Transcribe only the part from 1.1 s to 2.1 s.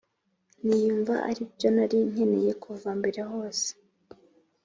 ari byo nari